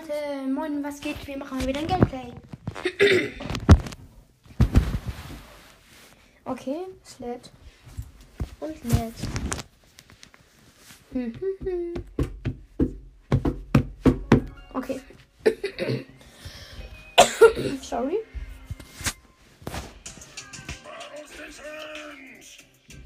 [0.00, 1.26] Leute, moin, was geht?
[1.26, 2.32] Wir machen wieder ein Gameplay.
[6.44, 7.50] okay, es lädt.
[8.60, 9.14] Und lädt.
[11.12, 11.94] Hm, hm, hm.
[14.72, 15.00] okay.
[17.82, 18.18] Sorry.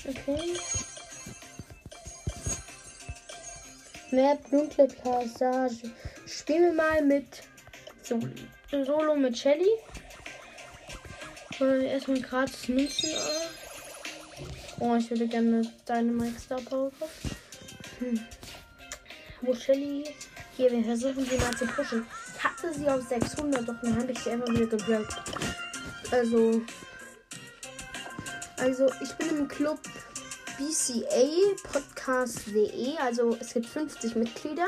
[0.06, 0.56] Okay.
[4.10, 5.90] Mehr dunkle Passage.
[6.26, 7.42] Spielen wir mal mit
[8.02, 8.20] so,
[8.70, 9.68] Solo mit Shelly.
[11.60, 13.10] Äh, erstmal gratis Münzen.
[14.80, 16.90] Oh, ich würde gerne Dynamite Star Power.
[17.98, 18.20] Hm.
[19.42, 20.04] Wo Shelly?
[20.56, 22.06] Hier, wir versuchen sie mal zu pushen.
[22.36, 25.14] Ich hatte sie auf 600, doch dann habe ich sie einfach wieder geblockt.
[26.10, 26.62] Also.
[28.56, 29.80] Also, ich bin im Club
[30.58, 31.28] BCA
[31.70, 32.96] Podcast.de.
[32.98, 34.66] Also, es gibt 50 Mitglieder.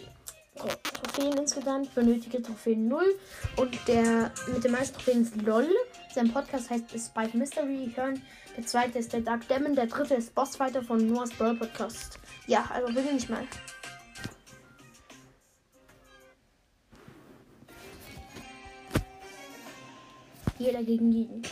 [0.55, 1.92] Trophäen insgesamt.
[1.94, 3.05] Benötigte Trophäen 0.
[3.56, 5.69] Und der mit den meisten Trophäen ist LOL.
[6.14, 8.22] Sein Podcast heißt Spike Mystery Hören.
[8.56, 9.75] Der zweite ist der Dark Demon.
[9.75, 12.19] Der dritte ist Bossfighter von Noah's Brawl Podcast.
[12.47, 13.47] Ja, also beginne ich mal.
[20.58, 21.42] Jeder gegen jeden.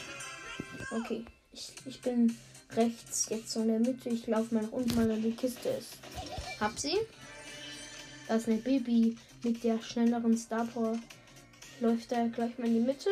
[0.93, 2.35] Okay, ich, ich bin
[2.77, 4.09] rechts jetzt so in der Mitte.
[4.09, 5.99] Ich laufe mal nach unten, weil da die Kiste ist.
[6.61, 6.97] Hab sie.
[8.29, 10.99] Da ist eine Baby mit der schnelleren Star Power.
[11.81, 13.11] Läuft da gleich mal in die Mitte.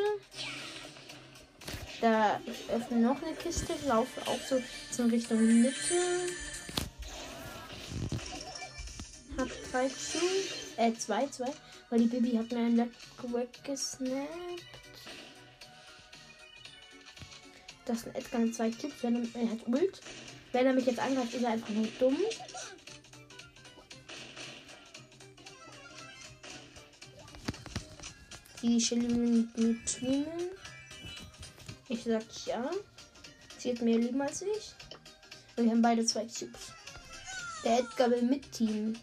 [2.00, 5.94] Da ich öffne noch eine Kiste, laufe auch so, in Richtung Mitte.
[9.36, 10.18] Hab drei zu.
[10.76, 11.52] Äh, zwei, zwei.
[11.90, 12.90] Weil die Baby hat mir ein Leck
[13.22, 14.79] weggesnappt.
[17.90, 19.02] Das ist ein Edgar mit zwei Cubes.
[19.02, 20.00] Wenn er, hat Ult.
[20.52, 22.16] Wenn er mich jetzt angreift, ist er einfach nur dumm.
[28.62, 30.50] Die Shelly mit teamen.
[31.88, 32.70] Ich sag ja.
[33.58, 34.72] Sie hat mehr Leben als ich.
[35.56, 36.72] Und wir haben beide zwei Cubes.
[37.64, 38.94] Der Edgar will mit Team.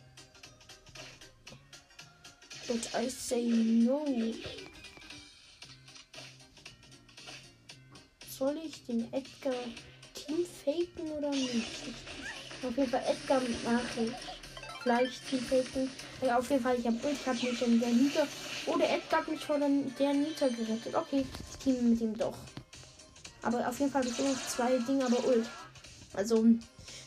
[2.70, 4.06] But I say no.
[8.38, 9.56] Soll ich den Edgar
[10.14, 11.66] Team faken oder nicht?
[12.62, 14.16] Auf jeden Fall Edgar machen.
[14.84, 15.90] Vielleicht Team faken.
[16.22, 18.28] Ja, auf jeden Fall, ich habe ich hab mich in der Nita.
[18.68, 20.94] Oder Edgar hat mich vor der, Nita gerettet.
[20.94, 22.38] Okay, ich team mit ihm doch.
[23.42, 25.50] Aber auf jeden Fall habe ich immer noch zwei Dinge, aber Ult.
[26.14, 26.46] Also,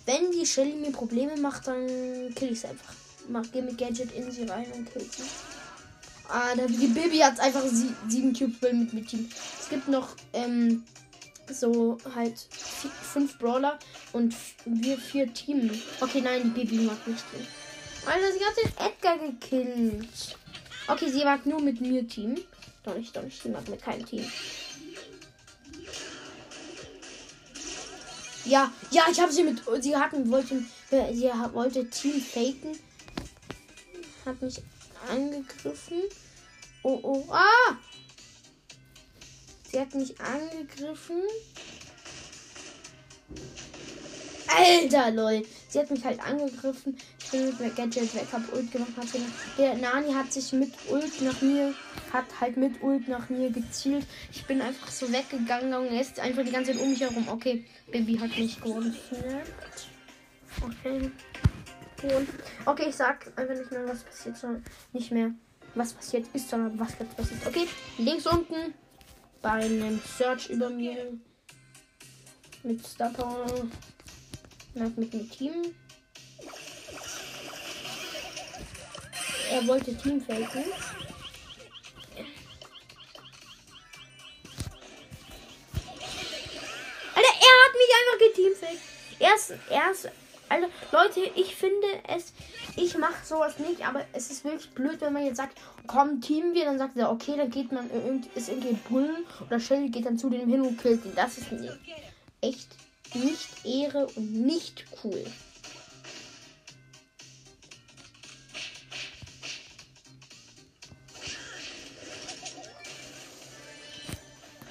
[0.06, 1.86] wenn die Shelly mir Probleme macht, dann
[2.34, 2.92] kill ich sie einfach.
[3.28, 5.22] Mach, geh mit Gadget in sie rein und kill sie.
[6.28, 9.28] Ah, die Baby hat einfach sie, sieben Cubes mit mit Team.
[9.60, 10.84] Es gibt noch ähm,
[11.54, 13.78] so halt fünf Brawler
[14.12, 14.34] und
[14.64, 15.70] wir vier Team.
[16.00, 17.46] Okay, nein, die Baby mag nicht Team.
[18.06, 20.36] Alter, sie hat den Edgar gekillt.
[20.88, 22.36] Okay, sie mag nur mit mir Team.
[22.82, 24.24] Doch nicht, doch nicht, sie mag mit keinem Team.
[28.44, 29.62] Ja, ja, ich habe sie mit.
[29.80, 32.78] Sie hatten, wollte, sie wollte Team faken.
[34.24, 34.62] Hat mich
[35.08, 36.02] angegriffen.
[36.82, 37.76] Oh, oh, ah!
[39.70, 41.22] Sie hat mich angegriffen.
[44.48, 45.46] Alter, lol.
[45.68, 46.98] Sie hat mich halt angegriffen.
[47.20, 48.90] Ich bin mit der Gadget weg, hab Ult gemacht.
[48.96, 49.06] Hat
[49.56, 51.72] der Nani hat sich mit Ult nach mir,
[52.12, 54.04] hat halt mit Ult nach mir gezielt.
[54.32, 57.28] Ich bin einfach so weggegangen und er ist einfach die ganze Zeit um mich herum.
[57.28, 58.92] Okay, Baby hat mich geholt.
[60.62, 61.12] Okay.
[62.02, 62.28] Und,
[62.66, 65.30] okay, ich sag einfach nicht mehr, was passiert, sondern nicht mehr,
[65.76, 67.46] was passiert ist, sondern was jetzt passiert.
[67.46, 67.68] Okay,
[67.98, 68.74] links unten
[69.42, 71.18] bei einem Search über mir
[72.62, 73.46] mit Star Power
[74.74, 75.74] mit dem Team.
[79.50, 80.64] Er wollte Team faken.
[87.14, 88.80] Alter, er hat mich einfach geteamfaked.
[89.18, 90.08] Erst, erst,
[90.50, 92.32] also Leute, ich finde es,
[92.76, 95.56] ich mache sowas nicht, aber es ist wirklich blöd, wenn man jetzt sagt,
[95.86, 97.88] komm, teamen wir, dann sagt er, okay, dann geht man,
[98.34, 101.12] ist irgendwie Bullen oder Shelly geht dann zu dem hin und killt ihn.
[101.14, 101.46] Das ist
[102.40, 102.68] echt
[103.14, 105.24] nicht Ehre und nicht cool.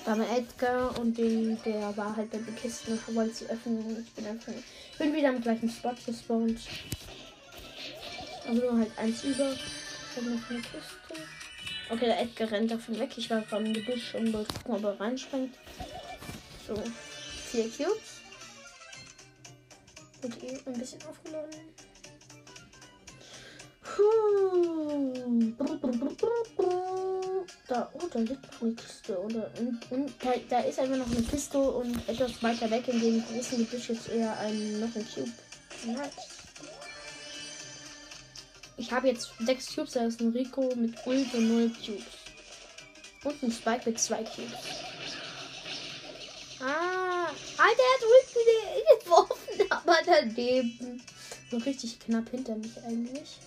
[0.04, 3.78] Da war Edgar und den, der war halt bei den Kisten und wollte sie öffnen
[3.78, 6.60] und ich bin einfach ich bin wieder am gleichen Spot gespawnt.
[8.46, 9.52] Aber nur halt eins über.
[9.52, 11.28] Ich habe noch eine Kiste.
[11.90, 13.12] Okay, der Edgar rennt davon weg.
[13.18, 15.56] Ich war vom Gebüsch und wollte gucken, ob er reinspringt.
[16.68, 16.76] So,
[17.50, 18.22] vier Cubes.
[20.22, 21.50] Wird eh ein bisschen aufgeladen.
[23.82, 24.60] Puh.
[27.68, 29.20] Da, oh, da liegt noch eine Kiste.
[29.20, 33.00] Oder, und, und da, da ist einfach noch eine Kiste und etwas weiter weg in
[33.00, 35.32] dem großen Gebüsch jetzt eher ein, noch ein Cube.
[35.86, 36.40] Nice.
[38.78, 42.04] Ich habe jetzt sechs Cubes, da ist ein Rico mit Ult und null Cubes.
[43.24, 44.54] Und ein Spike mit zwei Cubes.
[46.62, 51.02] Ah, Alter, er hat Ult wieder geworfen, aber daneben.
[51.52, 53.40] So richtig knapp hinter mich eigentlich.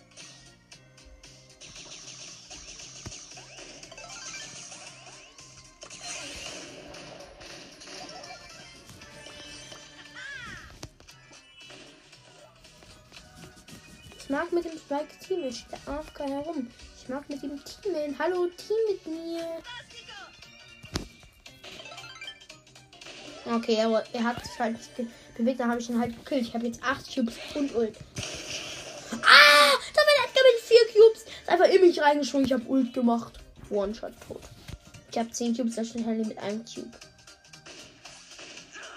[14.33, 15.45] Mag mit dem Spike Team.
[15.45, 16.69] Ich stehe AFK herum.
[17.01, 18.19] Ich mag mit dem Team.
[18.19, 19.63] Hallo, Team mit mir.
[23.45, 24.79] Okay, aber er hat sich halt
[25.37, 26.47] bewegt, dann habe ich ihn halt gekillt.
[26.47, 27.97] Ich habe jetzt 8 Cubes und Ult.
[29.11, 29.73] Ah!
[29.93, 31.23] Da war Edgar mit 4 Cubes.
[31.23, 32.47] Ist einfach in mich reingeschwungen.
[32.47, 33.39] Ich habe Ult gemacht.
[33.69, 34.41] One-Shot tot.
[35.11, 36.91] Ich habe 10 Cubes, da steht Handy mit einem Cube.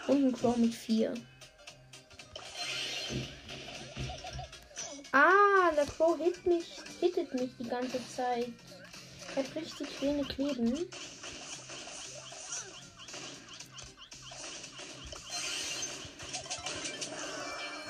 [0.07, 1.13] Und ein Crow mit 4.
[5.17, 6.65] Ah, der Crow hit mich,
[6.99, 8.51] hittet mich die ganze Zeit.
[9.33, 10.89] Er hat richtig wenig Leben.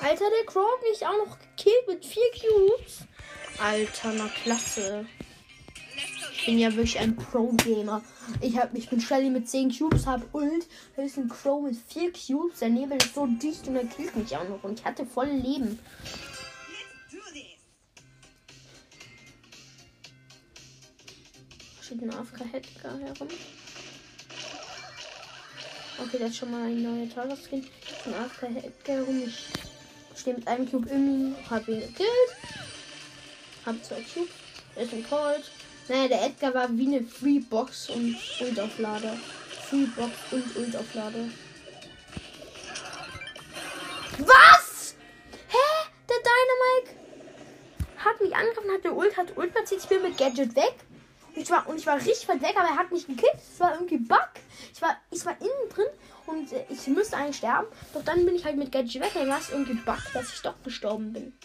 [0.00, 2.98] Alter, der Crow hat mich auch noch gekillt mit vier Cubes.
[3.58, 5.04] Alter, na klasse.
[6.32, 8.02] Ich bin ja wirklich ein Pro-Gamer.
[8.40, 10.68] Ich, ich bin Shelly mit 10 Cubes, hab Ult.
[10.94, 12.60] Da ist ein Crow mit 4 Cubes.
[12.60, 14.62] Der Nebel ist so dicht und er killt mich auch noch.
[14.62, 15.80] Und ich hatte voll Leben.
[22.02, 23.28] Ein AFK-Headcar herum.
[25.98, 27.66] Okay, das ist schon mal ein neuer Tageskin.
[28.04, 29.22] Ein AFK-Headcar herum.
[29.24, 32.10] Ich stehe mit einem Cube in hab ihn gekillt.
[33.64, 34.28] Hab zwei Cubes.
[34.74, 35.50] Er ist ein Cold.
[35.88, 39.16] Naja, der Edgar war wie eine Free Box und Ultauflader.
[39.70, 41.30] Free Box und Ultauflader.
[44.18, 44.96] Was?
[45.48, 45.90] Hä?
[46.08, 47.06] Der Dynamite
[48.04, 49.80] hat mich angegriffen, hat der Ult, hat Ult platziert.
[49.82, 50.74] Ich bin mit Gadget weg.
[51.36, 53.36] Ich war, und ich war richtig weit weg, aber er hat mich gekillt.
[53.36, 54.28] Es war irgendwie Bug.
[54.72, 55.86] Ich war, ich war innen drin
[56.26, 57.66] und äh, ich müsste eigentlich sterben.
[57.92, 59.10] Doch dann bin ich halt mit Gadget weg.
[59.14, 61.38] Dann war es irgendwie Bug, dass ich doch gestorben bin.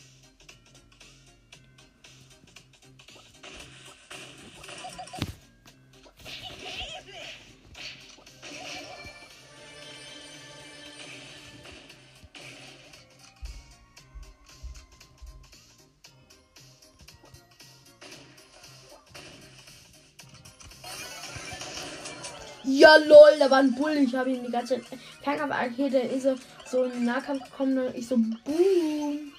[22.72, 23.92] Ja, lol, da war ein Bull.
[23.98, 24.86] Ich habe ihn die ganze Zeit.
[25.24, 26.28] Fernkampf-Arcade, der ist
[26.66, 29.34] so, in den Nahkampf gekommen und ich so, boom.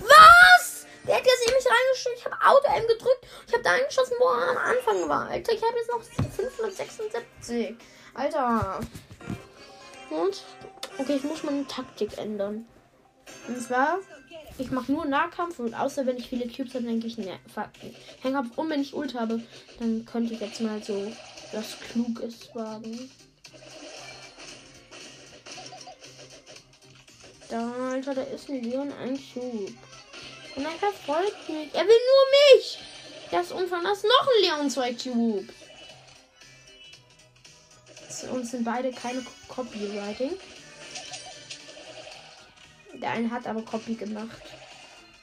[0.00, 0.86] Was?
[1.06, 2.16] Der hat jetzt in mich reingeschickt.
[2.16, 3.26] Ich habe Auto-M gedrückt.
[3.46, 5.28] Ich habe da eingeschossen, wo er am Anfang war.
[5.28, 7.76] Alter, ich habe jetzt noch 576.
[8.14, 8.80] Alter.
[10.08, 10.42] Und?
[10.96, 12.66] Okay, ich muss meine Taktik ändern.
[13.46, 13.98] Und zwar
[14.58, 17.38] ich mache nur Nahkampf und außer wenn ich viele Cubes habe, denke ich, ne,
[18.22, 18.56] Hangkampf.
[18.56, 19.40] Und wenn ich Ult habe,
[19.78, 21.12] dann könnte ich jetzt mal so
[21.52, 23.10] was Kluges wagen.
[27.48, 29.74] Da, Alter, da ist ein Leon ein Cube.
[30.56, 31.74] Und er verfolgt mich.
[31.74, 32.78] Er will nur mich.
[33.30, 33.48] Das.
[33.48, 33.72] Das ist
[34.04, 35.48] noch ein Leon zwei Cube.
[38.32, 40.32] Und sind beide keine Copywriting.
[43.02, 44.40] Der eine hat aber Copy gemacht.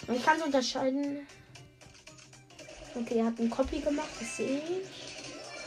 [0.07, 1.25] Und ich kann es unterscheiden.
[2.93, 4.87] Okay, er hat einen Copy gemacht, das sehe ich.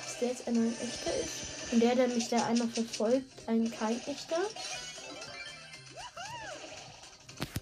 [0.04, 1.72] Dass der jetzt einmal ein echter ist.
[1.72, 4.36] Und der, der mich da einmal verfolgt, ein kein echter.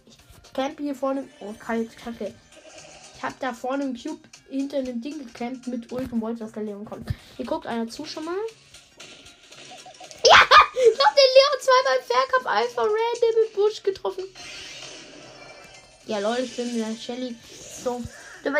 [0.08, 1.28] Ich campe hier vorne.
[1.38, 2.34] Oh, kalt, kacke.
[3.16, 6.52] Ich habe da vorne im Cube hinter einem Ding gecampt mit Ult und wollte, dass
[6.52, 7.08] der Leon kommt.
[7.36, 8.34] Hier guckt einer zu schon mal.
[11.70, 14.24] Zweimal Faircup einfach random im Busch getroffen.
[16.06, 17.36] Ja, Leute, ich bin mit der Shelly
[17.84, 18.02] so.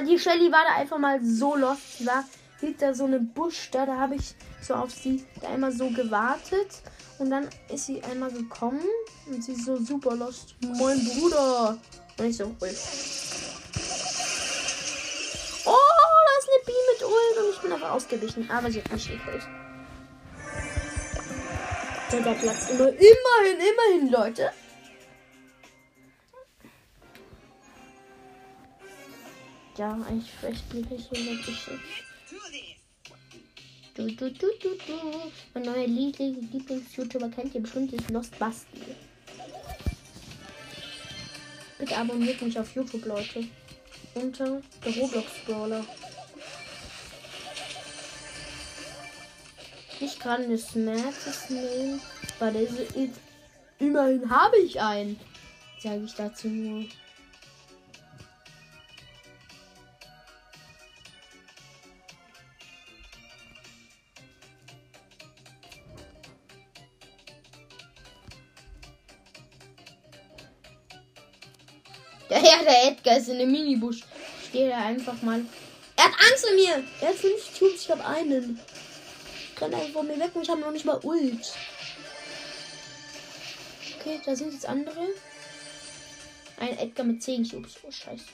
[0.06, 1.98] Die Shelly war da einfach mal so lost.
[1.98, 2.24] Sie war
[2.60, 3.86] hinter so einem Busch da.
[3.86, 6.68] Da habe ich so auf sie da einmal so gewartet.
[7.18, 8.84] Und dann ist sie einmal gekommen.
[9.26, 10.54] Und sie ist so super lost.
[10.60, 11.78] Moin Bruder.
[12.18, 12.76] Und ich so, Ult.
[15.64, 15.90] Oh,
[16.26, 17.44] da ist eine Bi mit Ult.
[17.44, 18.50] Und ich bin aber ausgewichen.
[18.50, 19.48] Aber sie hat mich gekillt.
[22.12, 22.88] Der Platz immer.
[22.88, 24.50] Immerhin, immerhin, Leute.
[29.80, 31.58] ja, eigentlich vielleicht bin ich so wirklich.
[33.94, 35.32] Du, du, du, du, du.
[35.54, 38.82] Mein neuer Lieblings-YouTuber kennt ihr bestimmt, ist Lost Basti.
[41.78, 43.46] Bitte abonniert mich auf YouTube, Leute.
[44.14, 45.84] Unter der Roblox-Brawler.
[50.00, 52.00] Nicht gerade eine Smartest nehmen,
[52.38, 53.20] weil das ist,
[53.78, 55.20] immerhin habe ich einen.
[55.78, 56.86] Sage ich dazu nur.
[72.30, 74.00] Ja, der Edgar ist in dem Minibusch.
[74.48, 75.44] Steht da einfach mal.
[75.96, 76.84] Er hat Angst vor mir.
[77.00, 78.58] Er hat fünf Tubes, ich habe einen.
[79.60, 81.52] Ich renn einfach von mir weg und ich habe noch nicht mal Ult.
[83.98, 85.08] Okay, da sind jetzt andere.
[86.58, 87.74] Ein Edgar mit 10 Cubes.
[87.82, 88.24] Oh, scheiße.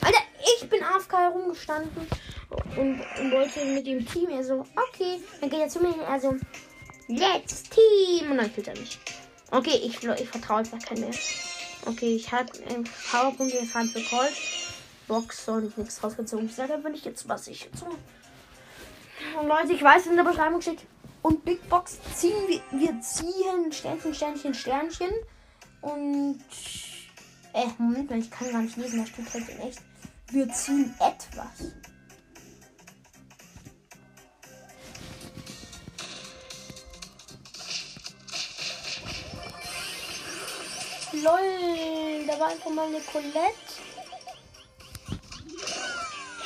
[0.00, 0.22] Alter,
[0.58, 2.08] ich bin AFK herumgestanden
[2.50, 4.30] und, und wollte mit dem Team.
[4.30, 5.94] Er so, okay, dann geht er zu mir.
[6.02, 6.34] Er so,
[7.08, 8.30] Let's Team.
[8.30, 8.98] Und dann killt er mich.
[9.50, 11.10] Okay, ich, ich vertraue einfach kein mehr.
[11.84, 14.55] Okay, ich habe ähm, Powerpunkte jetzt für Colt.
[15.06, 16.48] Box soll ich nichts rausgezogen.
[16.48, 17.82] Sage wenn ich jetzt was ich jetzt.
[17.82, 20.86] Und Leute, ich weiß in der Beschreibung steht.
[21.22, 25.10] Und Big Box ziehen wir, wir ziehen Sternchen, Sternchen, Sternchen.
[25.80, 26.40] Und.
[27.52, 29.80] Äh, Moment mal, ich kann gar nicht lesen, da steht halt in echt.
[30.30, 31.72] Wir ziehen etwas.
[41.12, 43.65] Lol, da war einfach mal eine Colette.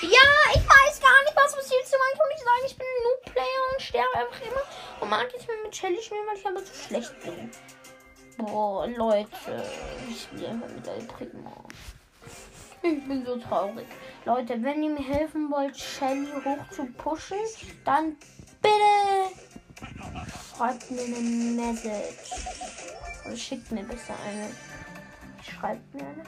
[0.02, 0.08] Ja,
[0.54, 3.82] ich weiß gar nicht, was passiert zu meinem Ich sagen, ich bin ein Noob-Player und
[3.82, 4.62] sterbe einfach immer.
[5.00, 7.50] Und mag mir mit Shelly spielen, weil ich aber so schlecht bin.
[8.38, 9.28] Boah, Leute,
[10.08, 11.64] ich spiele einfach mit El Primo.
[12.82, 13.86] Ich bin so traurig.
[14.24, 17.38] Leute, wenn ihr mir helfen wollt, Shelly hoch zu pushen,
[17.84, 18.16] dann
[18.62, 19.36] bitte
[20.60, 22.30] schreibt mir eine Message.
[23.26, 24.48] Oder schickt mir besser eine.
[25.42, 26.24] Schreibt mir eine.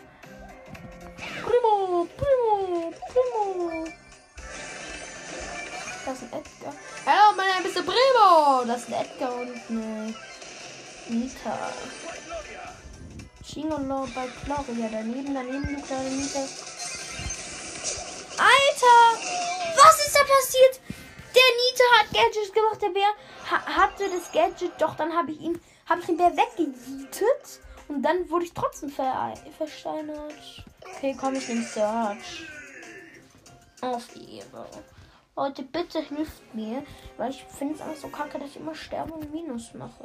[6.23, 6.75] Ist ein Edgar.
[7.07, 8.65] Hallo, mein Name ist der Primo.
[8.67, 10.15] Das ist ein Edgar und eine
[11.09, 11.73] Nita.
[13.45, 14.89] Chingolo bei Gloria.
[14.91, 16.41] Daneben, daneben, eine kleine Nita.
[18.39, 19.19] Alter!
[19.77, 20.81] Was ist da passiert?
[21.35, 22.83] Der Nita hat Gadgets gemacht.
[22.83, 23.09] Der Bär
[23.51, 24.73] ha hatte das Gadget.
[24.81, 27.61] Doch, dann habe ich ihn, habe ich den Bär weggejietet.
[27.89, 30.65] Und dann wurde ich trotzdem ver versteinert.
[30.97, 32.47] Okay, komm, ich nehme Search.
[33.81, 34.67] Auf die Ehre.
[35.35, 36.85] Leute, bitte hilft mir,
[37.17, 40.05] weil ich finde es alles so kacke, dass ich immer sterbe und Minus mache.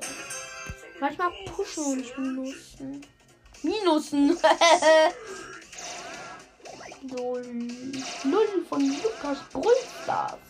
[1.02, 3.06] Manchmal pushen und nicht minusen.
[3.62, 4.38] Minusen!
[7.10, 7.40] so,
[8.24, 10.47] Null von Lukas Brüllstars.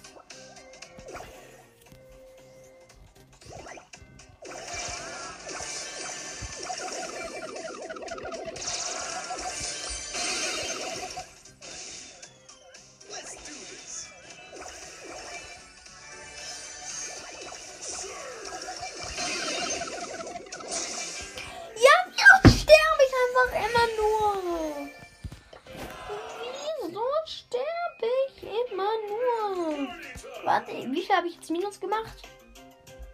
[31.28, 32.30] Habe ich jetzt Minus gemacht?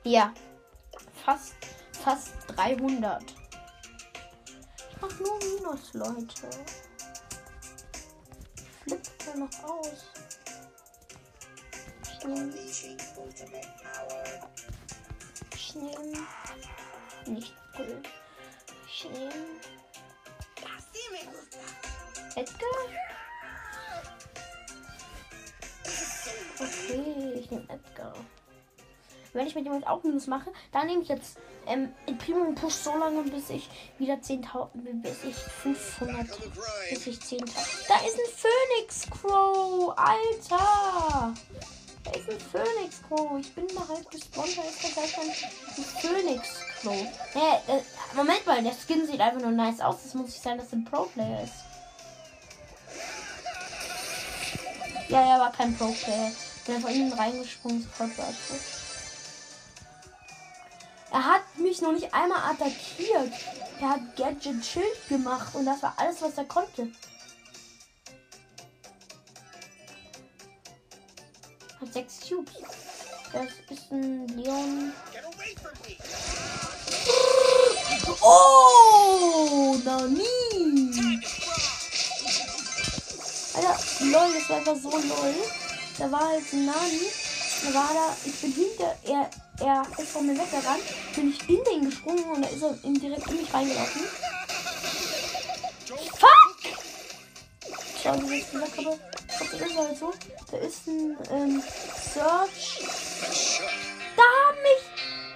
[0.04, 0.34] Ja.
[1.26, 1.56] Fast,
[2.04, 3.24] fast 300.
[4.92, 6.50] Ich mach nur Minus, Leute.
[8.84, 10.12] Flippt er noch aus.
[15.56, 16.28] Ich nehme.
[17.26, 17.63] Nicht
[28.04, 28.14] Edgar.
[29.34, 32.74] Wenn ich mit jemand auch Minus mache, dann nehme ich jetzt ähm, Primo und Push
[32.74, 33.68] so lange, bis ich
[33.98, 34.68] wieder 10.000,
[35.02, 36.28] bis ich 500,
[36.90, 37.46] bis ich 10.000.
[37.88, 41.34] Da ist ein Phoenix Crow, Alter!
[42.04, 43.40] Da ist ein Phoenix Crow.
[43.40, 45.32] Ich bin da halt gespawnt, da ist da gleich ein,
[46.00, 47.08] Phoenix Crow.
[47.34, 47.82] Hä, äh,
[48.16, 50.04] Moment mal, der Skin sieht einfach nur nice aus.
[50.04, 51.54] Das muss nicht sein, dass er ein Pro-Player ist.
[55.10, 56.32] Ja, er war kein Pro-Player.
[56.68, 57.90] Der von innen reingesprungen ist
[61.12, 63.34] Er hat mich noch nicht einmal attackiert.
[63.82, 66.90] Er hat Gadget Schild gemacht und das war alles, was er konnte.
[71.82, 72.54] Hat sechs Cubes.
[73.34, 74.94] Das ist ein Leon.
[78.22, 81.22] Oh, Nani!
[83.54, 83.80] Alter,
[84.34, 85.36] das war einfach so lol.
[85.98, 87.12] Da war halt ein Nani.
[87.64, 90.84] Da war da, ich bin hinter, er, er ist von mir weggerannt,
[91.16, 94.02] bin ich in den gesprungen und da ist er in, direkt in mich reingelaufen.
[96.20, 96.54] Fuck!
[98.02, 99.00] Schau, wie ich gesagt habe.
[99.28, 100.14] Das ist halt so.
[100.52, 101.64] Da ist ein ähm,
[102.14, 102.82] Search.
[104.16, 104.84] Da haben mich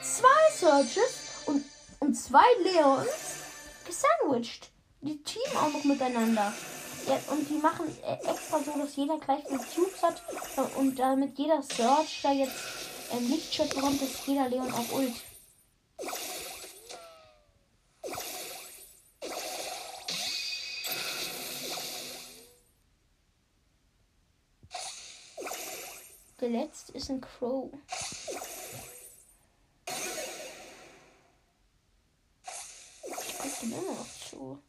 [0.01, 1.13] zwei Searches
[1.45, 1.63] und,
[1.99, 3.07] und zwei Leons
[3.85, 4.69] gesandwiched.
[5.01, 6.53] Die teamen auch noch miteinander.
[7.07, 10.21] Und die machen äh, extra so, dass jeder gleich eine Cubes hat
[10.57, 12.53] äh, und damit jeder Search da jetzt
[13.11, 15.13] ähm, Lichtschutz bekommt, dass jeder Leon auch ult.
[26.41, 27.71] Der letzte ist ein Crow.
[33.05, 34.61] Ich guck dem immer noch zu.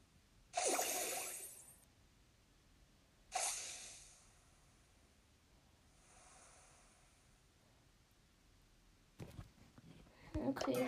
[10.60, 10.86] Okay.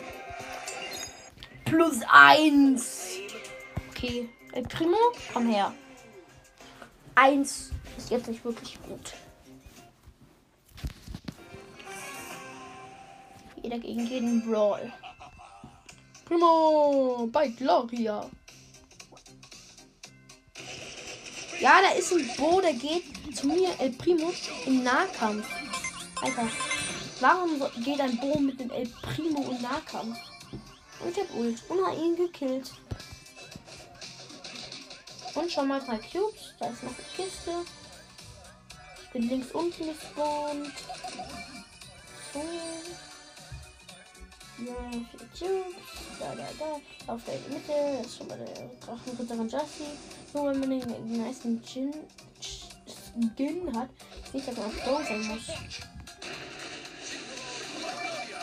[1.64, 3.18] Plus eins.
[3.90, 4.28] Okay.
[4.52, 4.96] El Primo,
[5.32, 5.72] komm her.
[7.14, 9.14] Eins ist jetzt nicht wirklich gut.
[13.62, 14.92] Jeder gegen jeden Brawl.
[16.24, 18.28] Primo bei Gloria.
[21.60, 23.04] Ja, da ist ein Bo, der geht
[23.36, 24.32] zu mir, El Primo,
[24.66, 25.46] im Nahkampf.
[26.22, 26.48] Alter,
[27.20, 30.18] warum geht ein Bo mit dem El Primo im Nahkampf?
[31.00, 32.70] Und ich hab Ult und hab ihn gekillt.
[35.34, 36.54] Und schon mal drei Cubes.
[36.58, 37.52] Da ist noch eine Kiste.
[39.02, 40.72] Ich bin links unten gespawnt.
[42.32, 42.40] So.
[44.58, 44.74] Ja,
[45.10, 45.74] vier Cubes.
[46.18, 47.12] Da, da, da.
[47.12, 49.84] Auf der Mitte ist schon mal der Drachenritter von Justy.
[50.34, 51.94] Nur wenn man den, den meisten Gin,
[52.40, 53.88] Skin hat,
[54.32, 55.48] nicht, dass man auf Pro sein muss.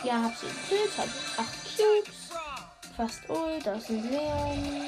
[0.04, 1.08] Ja, hab sie gekillt, hab
[1.40, 2.18] 8 Cubes.
[2.96, 4.86] Fast Ult, da ist ein Leon.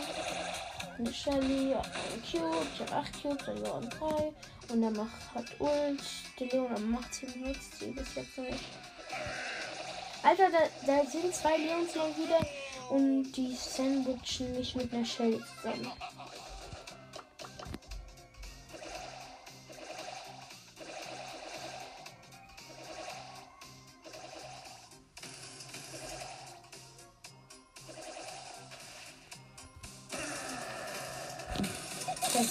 [0.97, 4.73] Eine Shelly, ein Cube, ich hab 8 Cubes, der Leon 3.
[4.73, 6.01] Und der macht, hat Ult.
[6.39, 8.63] Der Leon macht sie benutzt sie bis jetzt noch nicht.
[10.21, 12.45] Alter, da, da sind zwei Leons noch wieder
[12.89, 15.91] und die sandwichen mich mit einer Shelly zusammen.
[32.39, 32.45] Ja,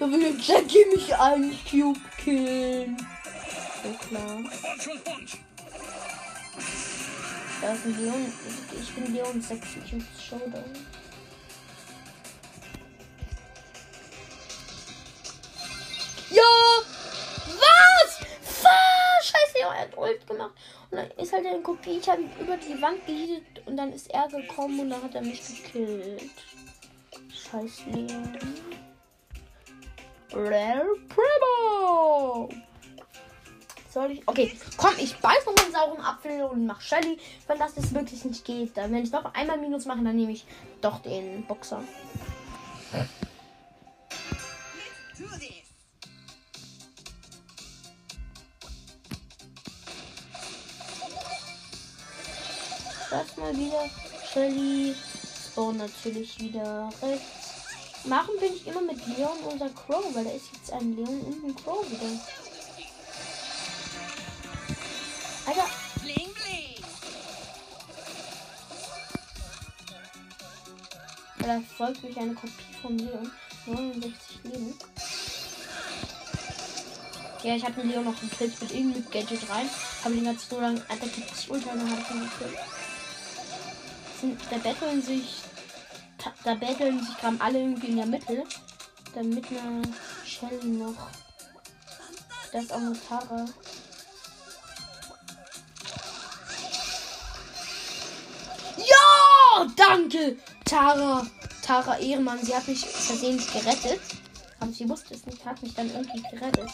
[0.00, 2.96] da will Jackie mich einen Cube killen.
[3.82, 4.42] So klar.
[7.60, 8.32] Da ist ein Leon.
[8.80, 9.60] Ich, bin Leon 6
[9.90, 10.64] Cubes Showdown.
[16.30, 16.42] Ja!
[17.46, 18.20] Was?
[18.40, 19.22] Fuck!
[19.22, 20.54] Scheiße, er hat Ult gemacht.
[20.90, 21.98] Und dann ist halt eine Kopie.
[21.98, 25.20] Ich habe über die Wand gehittet und dann ist er gekommen und dann hat er
[25.20, 26.30] mich gekillt.
[27.50, 28.38] Scheiß Leon.
[30.32, 32.48] Rare Primo!
[33.88, 34.22] Soll ich.
[34.26, 37.18] Okay, komm, ich beiß noch einen sauren Apfel und mach Shelly.
[37.46, 40.32] Wenn das jetzt wirklich nicht geht, dann wenn ich noch einmal Minus mache, dann nehme
[40.32, 40.44] ich
[40.80, 41.82] doch den Boxer.
[53.08, 53.88] Das mal wieder.
[54.32, 54.94] Shelly
[55.56, 58.04] spawn natürlich wieder rechts.
[58.04, 61.44] Machen bin ich immer mit Leon unser Crow, weil da ist jetzt ein Leon und
[61.46, 62.06] ein Crow wieder.
[65.46, 65.66] Alter,
[71.38, 73.30] da folgt mich eine Kopie von Leon.
[73.66, 74.12] 69
[74.44, 74.74] Leben.
[77.42, 78.52] Ja, ich habe den Leon noch gekillt.
[78.60, 79.70] Ich mit Gadget rein.
[80.04, 80.82] Aber den hat so lange.
[81.14, 82.75] Gibt sich unter dann habe ich ihn.
[84.20, 85.42] Sind, da betteln sich.
[86.42, 88.44] Da betteln sich gerade alle irgendwie in der Mitte.
[89.14, 89.82] Dann mit einer
[90.24, 91.08] Shelly noch.
[92.52, 93.46] Da ist auch eine Tara.
[98.76, 101.26] Ja, danke, Tara.
[101.62, 104.00] Tara Ehrenmann, sie hat mich versehentlich gerettet.
[104.60, 106.70] Aber sie wusste es nicht, hat mich dann irgendwie gerettet.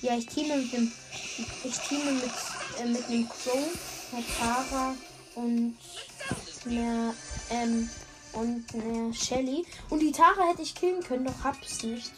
[0.00, 0.92] Ja, ich teame mit dem.
[1.64, 2.30] Ich teame mit,
[2.80, 4.94] äh, mit einem Crow, einer Tara
[5.34, 5.76] und
[6.66, 7.14] einer,
[7.50, 7.90] ähm,
[8.32, 9.66] und einer Shelly.
[9.90, 12.12] Und die Tara hätte ich killen können, doch hab's nicht.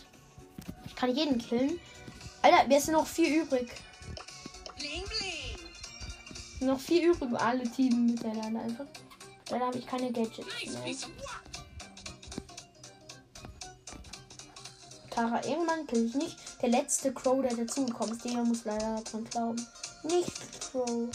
[0.87, 1.81] Ich kann jeden killen.
[2.43, 3.71] Alter, mir sind noch vier übrig.
[4.77, 6.69] Bling bling.
[6.69, 8.87] Noch vier übrig, alle Team miteinander einfach.
[9.49, 10.95] Leider habe ich keine Gadgets mehr.
[15.11, 16.37] Tara Ehrenmann kill ich nicht.
[16.63, 19.67] Der letzte Crow, der dazugekommen ist, der muss leider dran glauben.
[20.03, 21.09] Nicht Crow.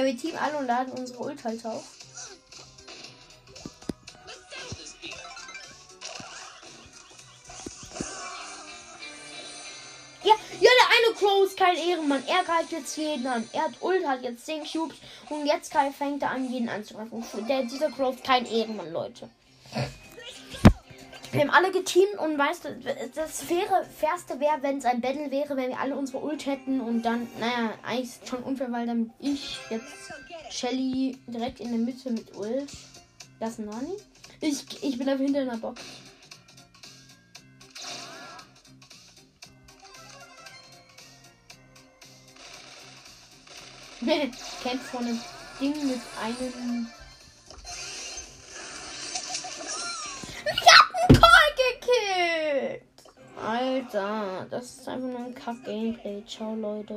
[0.00, 1.84] Ja, wir teamen alle und laden unsere Ult halt auf.
[10.24, 12.22] Ja, ja, der eine Crow ist kein Ehrenmann.
[12.26, 13.46] Er greift jetzt jeden an.
[13.52, 14.96] Er hat Ult, hat jetzt 10 Cubes
[15.28, 17.22] und jetzt fängt er an, jeden anzugreifen.
[17.46, 19.28] Der, dieser Crow ist kein Ehrenmann, Leute.
[21.32, 22.80] Wir haben alle geteamt und weißt du,
[23.14, 26.80] das wäre, fairste wäre, wenn es ein Battle wäre, wenn wir alle unsere Ult hätten
[26.80, 30.12] und dann, naja, eigentlich schon unfair, weil dann ich jetzt
[30.50, 32.72] Shelly direkt in der Mitte mit Ult.
[33.38, 33.96] Das ist Nani.
[34.40, 35.80] Ich, ich bin einfach hinter einer Box.
[44.00, 45.20] Kennt von einem
[45.60, 46.88] Ding mit einem
[51.80, 52.82] gekillt.
[53.42, 56.22] Alter, das ist einfach nur ein Kack-Gameplay.
[56.26, 56.88] Ciao, Leute.